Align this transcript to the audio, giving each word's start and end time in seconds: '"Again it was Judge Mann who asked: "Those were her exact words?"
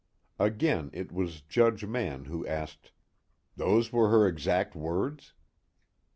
'"Again 0.49 0.89
it 0.93 1.11
was 1.11 1.41
Judge 1.41 1.85
Mann 1.85 2.25
who 2.25 2.43
asked: 2.47 2.91
"Those 3.55 3.91
were 3.93 4.09
her 4.09 4.25
exact 4.27 4.75
words?" 4.75 5.33